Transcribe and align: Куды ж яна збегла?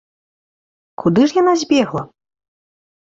Куды 1.03 1.27
ж 1.33 1.41
яна 1.41 1.53
збегла? 1.65 2.01